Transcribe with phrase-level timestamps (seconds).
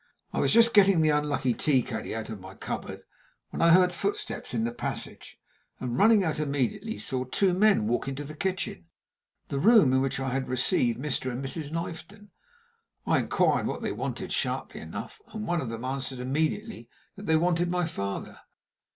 [0.33, 3.03] I was just getting the unlucky tea caddy out of my cupboard,
[3.51, 5.37] when I heard footsteps in the passage,
[5.79, 8.87] and, running out immediately, saw two men walk into the kitchen
[9.49, 11.31] the room in which I had received Mr.
[11.31, 11.71] and Mrs.
[11.71, 12.31] Knifton.
[13.05, 17.35] I inquired what they wanted sharply enough, and one of them answered immediately that they
[17.35, 18.39] wanted my father.